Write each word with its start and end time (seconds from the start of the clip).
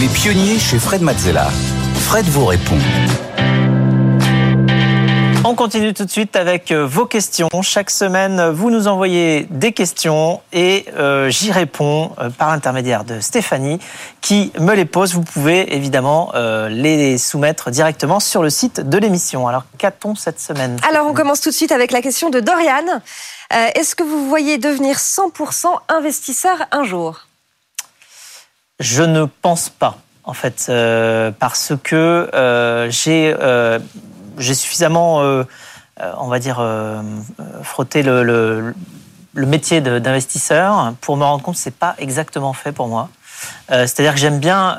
Les 0.00 0.06
pionniers 0.06 0.60
chez 0.60 0.78
Fred 0.78 1.02
Mazzella. 1.02 1.48
Fred 1.96 2.24
vous 2.26 2.46
répond. 2.46 2.78
On 5.44 5.56
continue 5.56 5.92
tout 5.92 6.04
de 6.04 6.10
suite 6.10 6.36
avec 6.36 6.70
euh, 6.70 6.86
vos 6.86 7.04
questions. 7.04 7.48
Chaque 7.62 7.90
semaine, 7.90 8.50
vous 8.50 8.70
nous 8.70 8.86
envoyez 8.86 9.48
des 9.50 9.72
questions 9.72 10.40
et 10.52 10.84
euh, 10.96 11.30
j'y 11.30 11.50
réponds 11.50 12.12
euh, 12.20 12.30
par 12.30 12.50
l'intermédiaire 12.50 13.02
de 13.02 13.18
Stéphanie 13.18 13.80
qui 14.20 14.52
me 14.60 14.74
les 14.74 14.84
pose. 14.84 15.14
Vous 15.14 15.22
pouvez 15.22 15.74
évidemment 15.74 16.32
les 16.68 17.18
soumettre 17.18 17.72
directement 17.72 18.20
sur 18.20 18.40
le 18.40 18.50
site 18.50 18.80
de 18.80 18.98
l'émission. 18.98 19.48
Alors, 19.48 19.64
qu'a-t-on 19.78 20.14
cette 20.14 20.38
semaine 20.38 20.76
Alors, 20.88 21.08
on 21.08 21.12
commence 21.12 21.40
tout 21.40 21.50
de 21.50 21.54
suite 21.54 21.72
avec 21.72 21.90
la 21.90 22.02
question 22.02 22.30
de 22.30 22.38
Dorian. 22.38 23.00
Est-ce 23.50 23.96
que 23.96 24.04
vous 24.04 24.28
voyez 24.28 24.58
devenir 24.58 24.98
100% 24.98 25.66
investisseur 25.88 26.56
un 26.70 26.84
jour? 26.84 27.27
Je 28.80 29.02
ne 29.02 29.24
pense 29.24 29.68
pas 29.68 29.98
en 30.24 30.34
fait, 30.34 30.70
parce 31.38 31.72
que 31.82 32.88
j'ai 32.90 33.34
j'ai 34.38 34.54
suffisamment, 34.54 35.22
euh, 35.22 35.44
euh, 36.00 36.12
on 36.18 36.28
va 36.28 36.38
dire, 36.38 36.58
euh, 36.60 37.02
frotté 37.62 38.02
le, 38.02 38.22
le, 38.22 38.74
métier 39.46 39.80
d'investisseur 39.80 40.94
pour 41.00 41.16
me 41.16 41.24
rendre 41.24 41.42
compte 41.42 41.54
que 41.54 41.60
c'est 41.60 41.70
pas 41.70 41.94
exactement 41.98 42.52
fait 42.52 42.72
pour 42.72 42.88
moi. 42.88 43.08
C'est-à-dire 43.68 44.14
que 44.14 44.18
j'aime 44.18 44.40
bien 44.40 44.78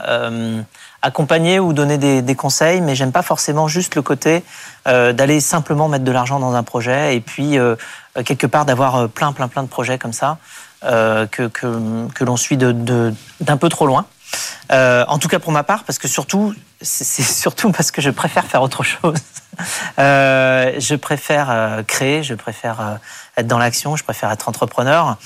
accompagner 1.02 1.60
ou 1.60 1.72
donner 1.72 1.98
des, 1.98 2.22
des 2.22 2.36
conseils, 2.36 2.82
mais 2.82 2.94
j'aime 2.94 3.14
pas 3.14 3.22
forcément 3.22 3.70
juste 3.70 3.96
le 3.96 4.02
côté 4.02 4.44
d'aller 4.86 5.40
simplement 5.40 5.88
mettre 5.88 6.04
de 6.04 6.12
l'argent 6.12 6.40
dans 6.40 6.54
un 6.56 6.64
projet 6.64 7.16
et 7.16 7.22
puis 7.22 7.58
quelque 8.26 8.48
part 8.48 8.66
d'avoir 8.66 9.08
plein, 9.08 9.32
plein, 9.32 9.48
plein 9.48 9.64
de 9.64 9.70
projets 9.70 9.98
comme 9.98 10.12
ça 10.12 10.40
que, 10.82 11.48
que, 11.48 12.08
que 12.14 12.24
l'on 12.24 12.38
suit 12.38 12.58
d'un 12.58 12.74
de, 12.74 13.14
d'un 13.42 13.58
peu 13.58 13.70
trop 13.70 13.86
loin. 13.86 14.06
Euh, 14.72 15.04
en 15.08 15.18
tout 15.18 15.28
cas 15.28 15.40
pour 15.40 15.52
ma 15.52 15.64
part, 15.64 15.84
parce 15.84 15.98
que 15.98 16.08
surtout, 16.08 16.54
c'est 16.82 17.24
surtout 17.24 17.72
parce 17.72 17.92
que 17.92 18.02
je 18.02 18.10
préfère 18.10 18.46
faire 18.46 18.62
autre 18.62 18.84
chose. 18.84 19.18
Euh, 19.98 20.74
je 20.78 20.96
préfère 20.96 21.50
euh, 21.50 21.84
créer, 21.84 22.24
je 22.24 22.34
préfère 22.34 23.00
être 23.36 23.48
dans 23.48 23.58
l'action, 23.58 23.96
je 23.96 24.04
préfère 24.04 24.32
être 24.32 24.48
entrepreneur. 24.48 25.18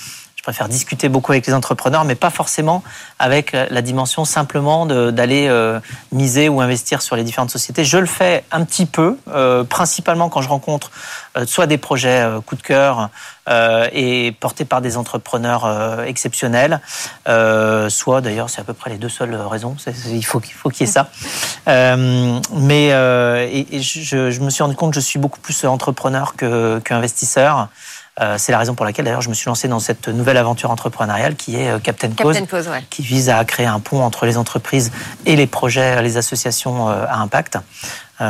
Je 0.44 0.52
préfère 0.52 0.68
discuter 0.68 1.08
beaucoup 1.08 1.32
avec 1.32 1.48
les 1.48 1.54
entrepreneurs, 1.54 2.04
mais 2.04 2.16
pas 2.16 2.30
forcément 2.30 2.84
avec 3.18 3.54
la 3.54 3.82
dimension 3.82 4.26
simplement 4.26 4.86
d'aller 4.86 5.48
euh, 5.48 5.80
miser 6.12 6.50
ou 6.50 6.60
investir 6.60 7.02
sur 7.02 7.16
les 7.16 7.24
différentes 7.24 7.50
sociétés. 7.50 7.86
Je 7.86 7.98
le 7.98 8.06
fais 8.06 8.44
un 8.52 8.66
petit 8.66 8.86
peu, 8.86 9.18
euh, 9.30 9.64
principalement 9.64 10.28
quand 10.28 10.42
je 10.42 10.50
rencontre 10.50 10.92
euh, 11.38 11.46
soit 11.46 11.66
des 11.66 11.78
projets 11.78 12.28
coup 12.46 12.58
de 12.58 12.62
cœur 12.62 13.10
et 13.94 14.34
portés 14.40 14.64
par 14.64 14.82
des 14.82 14.96
entrepreneurs 14.96 16.02
exceptionnels, 16.06 16.80
soit 17.90 18.22
d'ailleurs 18.22 18.50
c'est 18.50 18.62
à 18.62 18.64
peu 18.64 18.74
près 18.74 18.90
les 18.90 18.98
deux 18.98 19.10
seules 19.10 19.36
raisons. 19.36 19.76
il 20.08 20.26
faut 20.26 20.40
qu'il 20.40 20.54
faut 20.54 20.70
qu'il 20.70 20.88
y 20.88 20.90
ait 20.90 20.94
ça. 20.94 21.10
mais 22.54 22.88
et, 22.88 23.82
je, 23.82 24.32
je, 24.32 24.40
me 24.40 24.50
suis 24.50 24.64
rendu 24.64 24.76
compte 24.76 24.94
que 24.94 25.00
je 25.00 25.06
suis 25.06 25.20
beaucoup 25.20 25.42
plus 25.42 25.66
entrepreneur 25.66 26.36
qu'investisseur. 26.36 27.60
Euh, 27.60 27.66
c'est 28.38 28.52
la 28.52 28.60
raison 28.60 28.76
pour 28.76 28.86
laquelle 28.86 29.06
d'ailleurs 29.06 29.22
je 29.22 29.30
me 29.30 29.34
suis 29.34 29.48
lancé 29.48 29.68
dans 29.68 29.80
cette 29.80 30.08
nouvelle 30.08 30.38
aventure 30.38 30.70
entrepreneuriale 30.70 31.36
qui 31.36 31.56
est 31.56 31.70
euh, 31.70 31.80
Captain, 31.80 32.12
Cause, 32.12 32.38
qui 32.90 33.02
vise 33.02 33.30
à 33.30 33.44
créer 33.44 33.66
un 33.66 33.80
pont 33.80 34.02
entre 34.04 34.26
les 34.26 34.38
entreprises 34.38 34.92
et 35.26 35.36
les 35.36 35.48
projets, 35.48 36.02
les 36.02 36.18
associations 36.18 36.90
euh, 36.90 37.06
à 37.08 37.18
impact 37.18 37.58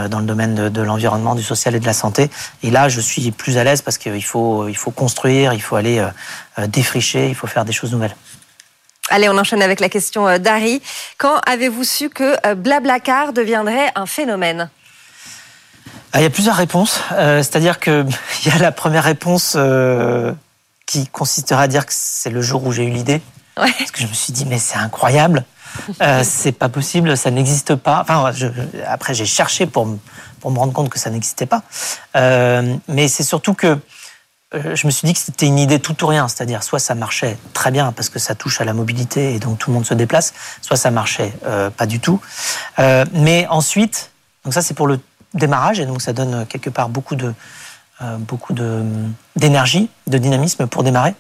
dans 0.10 0.20
le 0.20 0.26
domaine 0.26 0.70
de, 0.70 0.82
l'environnement, 0.82 1.36
du 1.36 1.44
social 1.44 1.76
et 1.76 1.80
de 1.80 1.86
la 1.86 1.94
santé. 1.94 2.32
Et 2.64 2.72
là, 2.72 2.90
je 2.90 3.00
suis 3.00 3.30
plus 3.30 3.60
à 3.60 3.64
l'aise 3.64 3.84
parce 3.84 4.00
qu'il 4.00 4.24
faut, 4.24 4.68
il 4.68 4.76
faut 4.76 4.90
construire, 4.90 5.54
il 5.54 5.62
faut 5.62 5.76
aller 5.76 6.04
défricher, 6.70 7.30
il 7.30 7.36
faut 7.36 7.46
faire 7.46 7.64
des 7.64 7.74
choses 7.74 7.92
nouvelles. 7.92 8.16
Allez, 9.10 9.30
on 9.30 9.38
enchaîne 9.38 9.62
avec 9.62 9.82
la 9.82 9.90
question 9.90 10.40
d'Harry. 10.40 10.82
Quand 11.20 11.38
avez-vous 11.46 11.84
su 11.84 12.10
que 12.10 12.56
Blablacar 12.56 13.34
deviendrait 13.34 13.92
un 13.94 14.08
phénomène? 14.08 14.72
Il 16.20 16.24
y 16.24 16.26
a 16.26 16.30
plusieurs 16.30 16.56
réponses. 16.56 17.02
Euh, 17.14 17.40
c'est-à-dire 17.40 17.80
qu'il 17.80 18.06
y 18.46 18.50
a 18.50 18.58
la 18.60 18.72
première 18.72 19.04
réponse 19.04 19.54
euh, 19.56 20.32
qui 20.86 21.08
consistera 21.08 21.64
à 21.64 21.68
dire 21.68 21.86
que 21.86 21.94
c'est 21.96 22.30
le 22.30 22.42
jour 22.42 22.66
où 22.66 22.72
j'ai 22.72 22.86
eu 22.86 22.92
l'idée. 22.92 23.22
Parce 23.56 23.92
que 23.92 24.02
je 24.02 24.08
me 24.08 24.14
suis 24.14 24.34
dit, 24.34 24.46
mais 24.46 24.58
c'est 24.58 24.78
incroyable. 24.78 25.46
Euh, 26.02 26.24
c'est 26.24 26.52
pas 26.52 26.70
possible, 26.70 27.18
ça 27.18 27.32
n'existe 27.32 27.76
pas. 27.76 28.02
Enfin, 28.02 28.32
après, 28.88 29.14
j'ai 29.14 29.26
cherché 29.26 29.66
pour, 29.66 29.88
pour 30.40 30.52
me 30.52 30.60
rendre 30.60 30.74
compte 30.74 30.90
que 30.90 31.00
ça 31.00 31.10
n'existait 31.10 31.48
pas. 31.48 31.64
mais 32.14 33.08
c'est 33.08 33.24
surtout 33.24 33.54
que 33.54 33.80
je 34.54 34.86
me 34.86 34.92
suis 34.92 35.08
dit 35.08 35.14
que 35.14 35.20
c'était 35.20 35.48
une 35.48 35.58
idée 35.58 35.80
tout 35.80 36.04
ou 36.04 36.08
rien. 36.08 36.28
C'est-à-dire, 36.28 36.62
soit 36.62 36.78
ça 36.78 36.94
marchait 36.94 37.38
très 37.54 37.72
bien 37.72 37.92
parce 37.92 38.10
que 38.10 38.20
ça 38.20 38.36
touche 38.36 38.62
à 38.62 38.66
la 38.66 38.74
mobilité 38.74 39.34
et 39.34 39.40
donc 39.40 39.58
tout 39.58 39.72
le 39.72 39.76
monde 39.76 39.86
se 39.86 39.96
déplace, 39.96 40.34
soit 40.62 40.78
ça 40.78 40.92
marchait 40.92 41.34
pas 41.76 41.88
du 41.88 42.00
tout. 42.00 42.22
mais 42.78 43.48
ensuite, 43.50 44.12
donc 44.44 44.54
ça 44.54 44.62
c'est 44.62 44.76
pour 44.76 44.86
le 44.86 45.00
démarrage 45.34 45.80
et 45.80 45.86
donc 45.86 46.02
ça 46.02 46.14
donne 46.14 46.46
quelque 46.48 46.70
part 46.70 46.90
beaucoup 46.90 47.16
de 47.16 47.34
euh, 48.02 48.18
beaucoup 48.18 48.54
de 48.54 48.84
d'énergie, 49.36 49.88
de 50.08 50.18
dynamisme 50.18 50.66
pour 50.66 50.84
démarrer. 50.84 51.14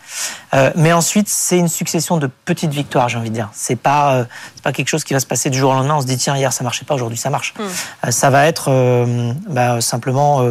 Euh, 0.55 0.71
mais 0.75 0.91
ensuite, 0.91 1.29
c'est 1.29 1.59
une 1.59 1.67
succession 1.67 2.17
de 2.17 2.25
petites 2.25 2.73
victoires, 2.73 3.09
j'ai 3.09 3.19
envie 3.19 3.29
de 3.29 3.35
dire. 3.35 3.49
C'est 3.53 3.75
pas 3.75 4.15
euh, 4.15 4.25
c'est 4.55 4.63
pas 4.63 4.71
quelque 4.71 4.87
chose 4.87 5.03
qui 5.03 5.13
va 5.13 5.19
se 5.19 5.27
passer 5.27 5.51
du 5.51 5.59
jour 5.59 5.71
au 5.71 5.75
lendemain. 5.75 5.97
On 5.97 6.01
se 6.01 6.07
dit 6.07 6.17
tiens 6.17 6.35
hier 6.35 6.51
ça 6.51 6.63
marchait 6.63 6.83
pas, 6.83 6.95
aujourd'hui 6.95 7.17
ça 7.17 7.29
marche. 7.29 7.53
Hmm. 7.59 8.09
ça 8.11 8.29
va 8.31 8.47
être 8.47 9.05
bah, 9.47 9.81
simplement 9.81 10.43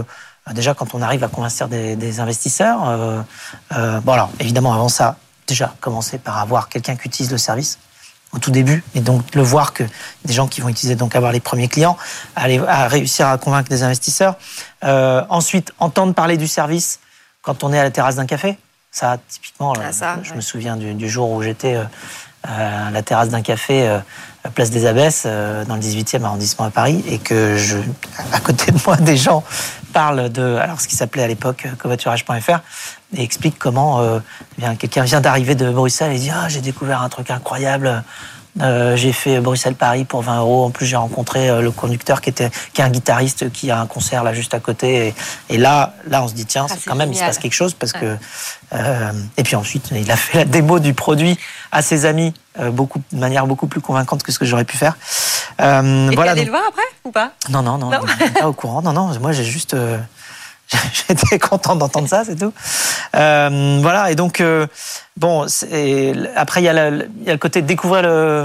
déjà 0.52 0.74
quand 0.74 0.94
on 0.94 1.02
arrive 1.02 1.24
à 1.24 1.28
convaincre 1.28 1.66
des, 1.66 1.96
des 1.96 2.20
investisseurs. 2.20 3.24
bon 3.70 4.12
alors 4.12 4.30
évidemment 4.38 4.72
avant 4.74 4.88
ça, 4.88 5.16
déjà 5.48 5.74
commencer 5.80 6.18
par 6.18 6.38
avoir 6.38 6.68
quelqu'un 6.68 6.94
qui 6.94 7.08
utilise 7.08 7.32
le 7.32 7.38
service 7.38 7.78
au 8.34 8.38
tout 8.38 8.50
début, 8.50 8.82
et 8.94 9.00
donc 9.00 9.34
le 9.34 9.42
voir 9.42 9.74
que 9.74 9.84
des 10.24 10.32
gens 10.32 10.48
qui 10.48 10.60
vont 10.60 10.68
utiliser, 10.68 10.96
donc 10.96 11.14
avoir 11.14 11.32
les 11.32 11.40
premiers 11.40 11.68
clients, 11.68 11.98
aller 12.34 12.60
à 12.66 12.88
réussir 12.88 13.28
à 13.28 13.36
convaincre 13.36 13.68
des 13.68 13.82
investisseurs. 13.82 14.36
Euh, 14.84 15.22
ensuite, 15.28 15.72
entendre 15.78 16.14
parler 16.14 16.38
du 16.38 16.48
service 16.48 17.00
quand 17.42 17.62
on 17.62 17.72
est 17.72 17.78
à 17.78 17.82
la 17.82 17.90
terrasse 17.90 18.16
d'un 18.16 18.26
café. 18.26 18.56
Ça, 18.90 19.18
typiquement, 19.28 19.72
ah, 19.78 20.16
je 20.22 20.34
me 20.34 20.40
souviens 20.40 20.76
du, 20.76 21.08
jour 21.08 21.30
où 21.30 21.42
j'étais 21.42 21.76
euh, 21.76 21.84
à 22.44 22.90
la 22.90 23.02
terrasse 23.02 23.28
d'un 23.28 23.42
café, 23.42 23.86
euh, 23.88 23.98
à 24.44 24.50
Place 24.50 24.70
des 24.70 24.86
Abbesses, 24.86 25.24
dans 25.24 25.76
le 25.76 25.80
18e 25.80 26.24
arrondissement 26.24 26.66
à 26.66 26.70
Paris, 26.70 27.04
et 27.06 27.18
que 27.18 27.56
je, 27.56 27.78
à 28.32 28.40
côté 28.40 28.72
de 28.72 28.78
moi, 28.84 28.96
des 28.96 29.16
gens 29.16 29.44
parlent 29.92 30.30
de, 30.30 30.56
alors 30.56 30.80
ce 30.80 30.88
qui 30.88 30.96
s'appelait 30.96 31.22
à 31.22 31.28
l'époque 31.28 31.66
covoiturage.fr, 31.78 32.60
et 33.16 33.22
explique 33.22 33.58
comment 33.58 34.00
euh, 34.00 34.18
eh 34.58 34.76
quelqu'un 34.76 35.04
vient 35.04 35.20
d'arriver 35.20 35.54
de 35.54 35.70
Bruxelles 35.70 36.12
et 36.12 36.18
dit 36.18 36.30
ah 36.30 36.48
j'ai 36.48 36.60
découvert 36.60 37.02
un 37.02 37.08
truc 37.08 37.30
incroyable. 37.30 38.02
Euh, 38.60 38.96
j'ai 38.96 39.12
fait 39.12 39.40
Bruxelles-Paris 39.40 40.04
pour 40.04 40.20
20 40.20 40.40
euros. 40.40 40.64
En 40.64 40.70
plus, 40.70 40.84
j'ai 40.84 40.96
rencontré 40.96 41.48
euh, 41.48 41.62
le 41.62 41.70
conducteur 41.70 42.20
qui 42.20 42.28
était 42.28 42.50
qui 42.74 42.82
est 42.82 42.84
un 42.84 42.90
guitariste 42.90 43.50
qui 43.50 43.70
a 43.70 43.80
un 43.80 43.86
concert 43.86 44.24
là 44.24 44.34
juste 44.34 44.52
à 44.52 44.60
côté. 44.60 45.14
Et, 45.48 45.56
là, 45.56 45.94
là, 46.06 46.22
on 46.22 46.28
se 46.28 46.34
dit 46.34 46.44
tiens, 46.44 46.66
ah, 46.68 46.74
quand 46.86 46.94
même 46.94 47.12
il 47.12 47.16
se 47.16 47.20
passe 47.20 47.38
quelque 47.38 47.54
chose 47.54 47.72
parce 47.74 47.92
que. 47.92 48.16
Euh, 48.74 49.12
et 49.36 49.42
puis 49.42 49.56
ensuite, 49.56 49.90
il 49.92 50.10
a 50.10 50.16
fait 50.16 50.38
la 50.38 50.44
démo 50.44 50.80
du 50.80 50.92
produit 50.92 51.38
à 51.70 51.80
ses 51.80 52.04
amis 52.04 52.34
euh, 52.58 52.70
beaucoup 52.70 53.00
de 53.12 53.18
manière 53.18 53.46
beaucoup 53.46 53.66
plus 53.66 53.80
convaincante 53.80 54.22
que 54.22 54.30
ce 54.30 54.38
que 54.38 54.44
j'aurais 54.44 54.66
pu 54.66 54.76
faire. 54.76 54.96
Euh, 55.62 56.10
et 56.10 56.14
voilà. 56.14 56.32
Allé 56.32 56.44
le 56.44 56.50
voir 56.50 56.62
après 56.68 56.82
ou 57.04 57.12
pas? 57.12 57.32
Non, 57.48 57.62
non, 57.62 57.78
non, 57.78 57.90
non. 57.90 58.00
pas 58.38 58.48
au 58.48 58.52
courant. 58.52 58.82
Non, 58.82 58.92
non. 58.92 59.18
Moi, 59.20 59.32
j'ai 59.32 59.44
juste 59.44 59.76
J'étais 61.08 61.38
content 61.38 61.76
d'entendre 61.76 62.08
ça, 62.08 62.24
c'est 62.24 62.36
tout. 62.36 62.52
Euh, 63.14 63.78
voilà, 63.82 64.10
et 64.10 64.14
donc, 64.14 64.40
euh, 64.40 64.66
bon, 65.16 65.46
après, 66.36 66.62
il 66.62 66.64
y, 66.64 66.68
a 66.68 66.90
le 66.90 67.36
côté 67.36 67.62
de 67.62 67.66
découvrir 67.66 68.02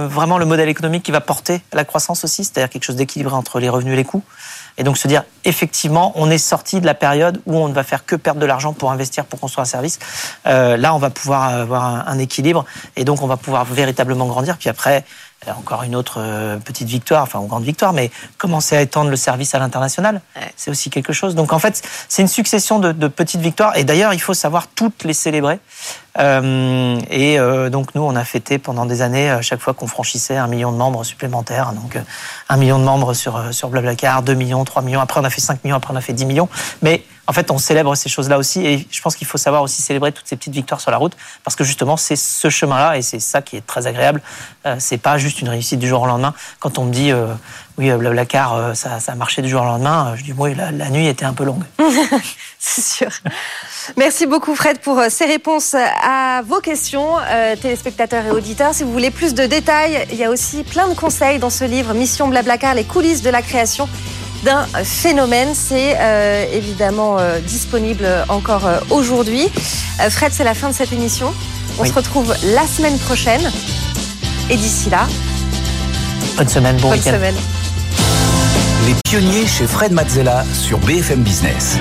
vraiment 0.09 0.37
le 0.37 0.45
modèle 0.45 0.69
économique 0.69 1.03
qui 1.03 1.11
va 1.11 1.21
porter 1.21 1.61
la 1.73 1.85
croissance 1.85 2.23
aussi, 2.23 2.43
c'est-à-dire 2.43 2.69
quelque 2.69 2.83
chose 2.83 2.95
d'équilibré 2.95 3.35
entre 3.35 3.59
les 3.59 3.69
revenus 3.69 3.93
et 3.93 3.97
les 3.97 4.03
coûts. 4.03 4.23
Et 4.77 4.83
donc 4.83 4.97
se 4.97 5.07
dire, 5.07 5.23
effectivement, 5.47 6.11
on 6.15 6.29
est 6.29 6.37
sorti 6.37 6.81
de 6.81 6.85
la 6.85 6.93
période 6.93 7.41
où 7.45 7.55
on 7.57 7.69
ne 7.69 7.73
va 7.73 7.83
faire 7.83 8.05
que 8.05 8.15
perdre 8.15 8.39
de 8.39 8.45
l'argent 8.45 8.73
pour 8.73 8.91
investir, 8.91 9.25
pour 9.25 9.39
construire 9.39 9.63
un 9.63 9.65
service. 9.65 9.97
Euh, 10.45 10.75
là, 10.77 10.93
on 10.93 10.99
va 10.99 11.09
pouvoir 11.09 11.43
avoir 11.43 12.07
un, 12.07 12.19
équilibre 12.19 12.65
et 12.95 13.05
donc 13.05 13.21
on 13.21 13.27
va 13.27 13.37
pouvoir 13.37 13.63
véritablement 13.63 14.25
grandir. 14.25 14.57
Puis 14.57 14.69
après, 14.69 15.05
encore 15.47 15.83
une 15.83 15.95
autre 15.95 16.15
euh, 16.17 16.57
petite 16.57 16.89
victoire, 16.89 17.23
enfin 17.23 17.39
une 17.39 17.47
grande 17.47 17.63
victoire, 17.63 17.93
mais 17.93 18.11
commencer 18.37 18.75
à 18.75 18.81
étendre 18.81 19.09
le 19.09 19.15
service 19.15 19.55
à 19.55 19.59
l'international, 19.59 20.19
c'est 20.55 20.71
aussi 20.71 20.89
quelque 20.89 21.13
chose. 21.13 21.35
Donc 21.35 21.53
en 21.53 21.59
fait, 21.59 21.81
c'est 22.09 22.21
une 22.21 22.27
succession 22.27 22.79
de, 22.79 22.91
de, 22.91 23.07
petites 23.07 23.41
victoires. 23.41 23.77
Et 23.77 23.83
d'ailleurs, 23.83 24.13
il 24.13 24.21
faut 24.21 24.33
savoir 24.33 24.67
toutes 24.67 25.03
les 25.03 25.13
célébrer. 25.13 25.59
Euh, 26.19 26.99
et 27.09 27.39
euh, 27.39 27.69
donc 27.69 27.95
nous, 27.95 28.01
on 28.01 28.15
a 28.15 28.23
fêté 28.23 28.57
pendant 28.57 28.85
des 28.85 29.01
années 29.01 29.29
à 29.29 29.41
chaque 29.41 29.59
fois 29.59 29.73
qu'on 29.73 29.87
franchissait 29.87 30.37
un 30.37 30.47
million 30.47 30.71
de 30.71 30.77
membres 30.77 31.03
supplémentaires. 31.03 31.73
Donc 31.73 31.97
un 32.49 32.57
million 32.57 32.79
de 32.79 32.83
membres 32.83 33.13
sur 33.13 33.53
sur 33.53 33.69
Blablacar, 33.69 34.23
2 34.23 34.33
millions, 34.33 34.63
3 34.63 34.81
millions. 34.81 35.01
Après, 35.01 35.19
on 35.19 35.23
a 35.23 35.29
fait 35.29 35.41
5 35.41 35.63
millions. 35.63 35.77
Après, 35.77 35.93
on 35.93 35.97
a 35.97 36.01
fait 36.01 36.13
10 36.13 36.25
millions. 36.25 36.49
Mais 36.81 37.03
en 37.27 37.33
fait, 37.33 37.51
on 37.51 37.57
célèbre 37.57 37.93
ces 37.95 38.07
choses-là 38.07 38.37
aussi. 38.37 38.65
Et 38.65 38.87
je 38.89 39.01
pense 39.01 39.15
qu'il 39.15 39.27
faut 39.27 39.37
savoir 39.37 39.61
aussi 39.61 39.81
célébrer 39.81 40.13
toutes 40.13 40.27
ces 40.27 40.37
petites 40.37 40.53
victoires 40.53 40.79
sur 40.79 40.91
la 40.91 40.97
route. 40.97 41.15
Parce 41.43 41.55
que 41.55 41.65
justement, 41.65 41.97
c'est 41.97 42.15
ce 42.15 42.49
chemin-là 42.49 42.97
et 42.97 43.01
c'est 43.01 43.19
ça 43.19 43.41
qui 43.41 43.57
est 43.57 43.65
très 43.65 43.85
agréable. 43.85 44.21
Euh, 44.65 44.77
c'est 44.79 44.97
pas 44.97 45.17
juste 45.17 45.41
une 45.41 45.49
réussite 45.49 45.79
du 45.79 45.87
jour 45.87 46.01
au 46.01 46.07
lendemain. 46.07 46.33
Quand 46.59 46.79
on 46.79 46.85
me 46.85 46.91
dit, 46.91 47.11
euh, 47.11 47.27
oui, 47.77 47.91
Blablacar, 47.91 48.55
euh, 48.55 48.73
ça, 48.73 49.01
ça 49.01 49.11
a 49.11 49.15
marché 49.15 49.41
du 49.41 49.49
jour 49.49 49.61
au 49.61 49.65
lendemain, 49.65 50.15
je 50.15 50.23
dis, 50.23 50.33
oui, 50.37 50.55
la 50.55 50.89
nuit 50.89 51.07
était 51.07 51.25
un 51.25 51.33
peu 51.33 51.43
longue. 51.43 51.63
c'est 52.59 52.83
sûr. 52.83 53.09
Merci 53.97 54.25
beaucoup 54.25 54.55
Fred 54.55 54.79
pour 54.79 55.01
ces 55.09 55.25
réponses 55.25 55.75
à 55.75 56.41
vos 56.45 56.59
questions, 56.59 57.15
téléspectateurs 57.61 58.25
et 58.25 58.31
auditeurs. 58.31 58.73
Si 58.73 58.83
vous 58.83 58.91
voulez 58.91 59.11
plus 59.11 59.33
de 59.33 59.45
détails, 59.45 60.07
il 60.11 60.17
y 60.17 60.23
a 60.23 60.29
aussi 60.29 60.63
plein 60.63 60.87
de 60.89 60.93
conseils 60.93 61.39
dans 61.39 61.49
ce 61.49 61.63
livre 61.63 61.93
Mission 61.93 62.27
Blablacar, 62.27 62.73
les 62.73 62.83
coulisses 62.83 63.21
de 63.21 63.29
la 63.29 63.41
création 63.41 63.87
d'un 64.43 64.65
phénomène. 64.83 65.49
C'est 65.53 65.95
euh, 65.99 66.45
évidemment 66.51 67.17
euh, 67.19 67.39
disponible 67.39 68.07
encore 68.29 68.65
euh, 68.65 68.79
aujourd'hui. 68.89 69.49
Fred, 70.09 70.31
c'est 70.33 70.43
la 70.43 70.53
fin 70.53 70.69
de 70.69 70.75
cette 70.75 70.91
émission. 70.91 71.33
On 71.79 71.85
se 71.85 71.93
retrouve 71.93 72.33
la 72.53 72.65
semaine 72.65 72.97
prochaine. 72.99 73.51
Et 74.49 74.55
d'ici 74.55 74.89
là, 74.89 75.07
bonne 76.37 76.47
semaine, 76.47 76.77
bon 76.77 76.89
bonne 76.89 77.01
semaine. 77.01 77.35
Les 78.85 78.95
pionniers 79.03 79.45
chez 79.45 79.67
Fred 79.67 79.91
Mazzella 79.91 80.45
sur 80.53 80.77
BFM 80.79 81.21
Business. 81.21 81.77